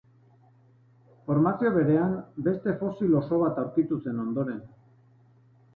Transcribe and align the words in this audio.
Formazio 1.27 1.73
berean 1.75 2.15
beste 2.49 2.75
fosil 2.81 3.15
oso 3.21 3.41
bat 3.45 3.61
aurkitu 3.65 4.03
zen 4.07 4.27
ondoren. 4.27 4.67